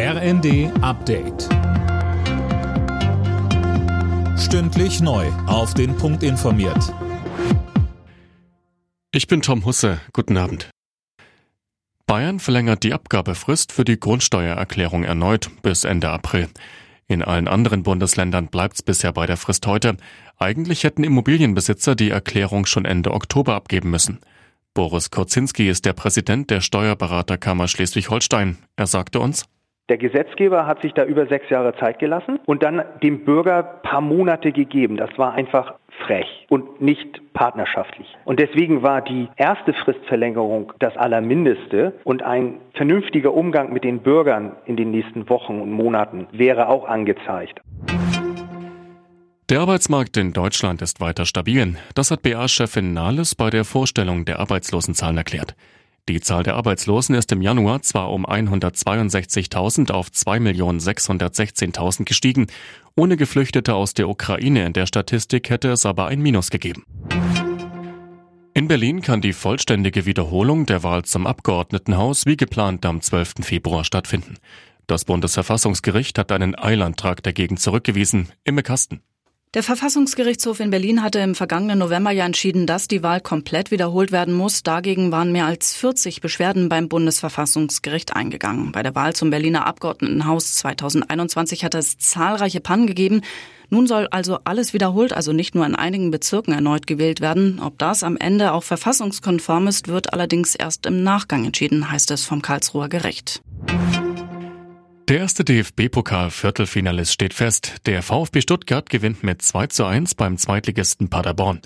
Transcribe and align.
RND 0.00 0.70
Update. 0.80 1.48
Stündlich 4.38 5.00
neu. 5.00 5.26
Auf 5.48 5.74
den 5.74 5.96
Punkt 5.96 6.22
informiert. 6.22 6.94
Ich 9.10 9.26
bin 9.26 9.42
Tom 9.42 9.64
Husse. 9.64 10.00
Guten 10.12 10.36
Abend. 10.36 10.70
Bayern 12.06 12.38
verlängert 12.38 12.84
die 12.84 12.92
Abgabefrist 12.94 13.72
für 13.72 13.84
die 13.84 13.98
Grundsteuererklärung 13.98 15.02
erneut 15.02 15.50
bis 15.62 15.82
Ende 15.82 16.10
April. 16.10 16.48
In 17.08 17.24
allen 17.24 17.48
anderen 17.48 17.82
Bundesländern 17.82 18.46
bleibt 18.46 18.76
es 18.76 18.82
bisher 18.84 19.12
bei 19.12 19.26
der 19.26 19.36
Frist 19.36 19.66
heute. 19.66 19.96
Eigentlich 20.36 20.84
hätten 20.84 21.02
Immobilienbesitzer 21.02 21.96
die 21.96 22.10
Erklärung 22.10 22.66
schon 22.66 22.84
Ende 22.84 23.12
Oktober 23.12 23.56
abgeben 23.56 23.90
müssen. 23.90 24.20
Boris 24.74 25.10
Korzinski 25.10 25.68
ist 25.68 25.84
der 25.86 25.92
Präsident 25.92 26.50
der 26.50 26.60
Steuerberaterkammer 26.60 27.66
Schleswig-Holstein. 27.66 28.58
Er 28.76 28.86
sagte 28.86 29.18
uns, 29.18 29.46
der 29.88 29.96
Gesetzgeber 29.96 30.66
hat 30.66 30.82
sich 30.82 30.92
da 30.92 31.04
über 31.04 31.26
sechs 31.26 31.48
Jahre 31.48 31.74
Zeit 31.76 31.98
gelassen 31.98 32.38
und 32.44 32.62
dann 32.62 32.82
dem 33.02 33.24
Bürger 33.24 33.62
paar 33.62 34.00
Monate 34.00 34.52
gegeben. 34.52 34.96
Das 34.96 35.10
war 35.16 35.32
einfach 35.32 35.74
frech 36.04 36.46
und 36.48 36.80
nicht 36.80 37.32
partnerschaftlich. 37.32 38.06
Und 38.24 38.38
deswegen 38.38 38.82
war 38.82 39.00
die 39.02 39.28
erste 39.36 39.72
Fristverlängerung 39.72 40.72
das 40.78 40.96
Allermindeste 40.96 41.94
und 42.04 42.22
ein 42.22 42.60
vernünftiger 42.74 43.32
Umgang 43.32 43.72
mit 43.72 43.84
den 43.84 44.00
Bürgern 44.00 44.52
in 44.66 44.76
den 44.76 44.90
nächsten 44.90 45.28
Wochen 45.28 45.60
und 45.60 45.72
Monaten 45.72 46.26
wäre 46.32 46.68
auch 46.68 46.86
angezeigt. 46.86 47.60
Der 49.48 49.60
Arbeitsmarkt 49.60 50.18
in 50.18 50.34
Deutschland 50.34 50.82
ist 50.82 51.00
weiter 51.00 51.24
stabil. 51.24 51.76
Das 51.94 52.10
hat 52.10 52.20
BA-Chefin 52.20 52.92
Nahles 52.92 53.34
bei 53.34 53.48
der 53.48 53.64
Vorstellung 53.64 54.26
der 54.26 54.40
Arbeitslosenzahlen 54.40 55.16
erklärt. 55.16 55.54
Die 56.08 56.20
Zahl 56.20 56.42
der 56.42 56.56
Arbeitslosen 56.56 57.14
ist 57.14 57.30
im 57.32 57.42
Januar 57.42 57.82
zwar 57.82 58.10
um 58.10 58.24
162.000 58.24 59.92
auf 59.92 60.08
2.616.000 60.08 62.04
gestiegen. 62.04 62.46
Ohne 62.96 63.18
Geflüchtete 63.18 63.74
aus 63.74 63.92
der 63.92 64.08
Ukraine 64.08 64.64
in 64.64 64.72
der 64.72 64.86
Statistik 64.86 65.50
hätte 65.50 65.68
es 65.68 65.84
aber 65.84 66.06
ein 66.06 66.22
Minus 66.22 66.48
gegeben. 66.48 66.84
In 68.54 68.68
Berlin 68.68 69.02
kann 69.02 69.20
die 69.20 69.34
vollständige 69.34 70.06
Wiederholung 70.06 70.64
der 70.64 70.82
Wahl 70.82 71.04
zum 71.04 71.26
Abgeordnetenhaus 71.26 72.24
wie 72.24 72.38
geplant 72.38 72.86
am 72.86 73.02
12. 73.02 73.34
Februar 73.42 73.84
stattfinden. 73.84 74.36
Das 74.86 75.04
Bundesverfassungsgericht 75.04 76.18
hat 76.18 76.32
einen 76.32 76.54
Eilantrag 76.54 77.22
dagegen 77.22 77.58
zurückgewiesen. 77.58 78.30
Imme 78.44 78.62
Kasten. 78.62 79.02
Der 79.54 79.62
Verfassungsgerichtshof 79.62 80.60
in 80.60 80.68
Berlin 80.68 81.02
hatte 81.02 81.20
im 81.20 81.34
vergangenen 81.34 81.78
November 81.78 82.10
ja 82.10 82.26
entschieden, 82.26 82.66
dass 82.66 82.86
die 82.86 83.02
Wahl 83.02 83.22
komplett 83.22 83.70
wiederholt 83.70 84.12
werden 84.12 84.34
muss. 84.34 84.62
Dagegen 84.62 85.10
waren 85.10 85.32
mehr 85.32 85.46
als 85.46 85.74
40 85.74 86.20
Beschwerden 86.20 86.68
beim 86.68 86.90
Bundesverfassungsgericht 86.90 88.14
eingegangen. 88.14 88.72
Bei 88.72 88.82
der 88.82 88.94
Wahl 88.94 89.16
zum 89.16 89.30
Berliner 89.30 89.66
Abgeordnetenhaus 89.66 90.56
2021 90.56 91.64
hat 91.64 91.74
es 91.74 91.96
zahlreiche 91.96 92.60
Pannen 92.60 92.86
gegeben. 92.86 93.22
Nun 93.70 93.86
soll 93.86 94.06
also 94.10 94.38
alles 94.44 94.74
wiederholt, 94.74 95.14
also 95.14 95.32
nicht 95.32 95.54
nur 95.54 95.64
in 95.64 95.74
einigen 95.74 96.10
Bezirken 96.10 96.52
erneut 96.52 96.86
gewählt 96.86 97.22
werden. 97.22 97.58
Ob 97.58 97.78
das 97.78 98.02
am 98.02 98.18
Ende 98.18 98.52
auch 98.52 98.64
verfassungskonform 98.64 99.66
ist, 99.66 99.88
wird 99.88 100.12
allerdings 100.12 100.56
erst 100.56 100.84
im 100.84 101.02
Nachgang 101.02 101.46
entschieden, 101.46 101.90
heißt 101.90 102.10
es 102.10 102.26
vom 102.26 102.42
Karlsruher 102.42 102.90
Gericht. 102.90 103.40
Der 105.08 105.20
erste 105.20 105.42
DFB-Pokal-Viertelfinalist 105.42 107.14
steht 107.14 107.32
fest. 107.32 107.76
Der 107.86 108.02
VfB 108.02 108.42
Stuttgart 108.42 108.90
gewinnt 108.90 109.22
mit 109.22 109.40
2 109.40 109.68
zu 109.68 109.86
1 109.86 110.14
beim 110.14 110.36
Zweitligisten 110.36 111.08
Paderborn. 111.08 111.62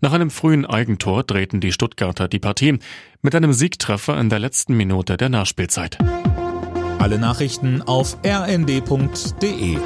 Nach 0.00 0.12
einem 0.12 0.28
frühen 0.28 0.66
Eigentor 0.66 1.22
drehten 1.22 1.60
die 1.60 1.70
Stuttgarter 1.70 2.26
die 2.26 2.40
Partie 2.40 2.80
mit 3.22 3.36
einem 3.36 3.52
Siegtreffer 3.52 4.18
in 4.18 4.28
der 4.28 4.40
letzten 4.40 4.76
Minute 4.76 5.16
der 5.16 5.28
Nachspielzeit. 5.28 5.98
Alle 6.98 7.20
Nachrichten 7.20 7.80
auf 7.80 8.18
rnd.de 8.26 9.78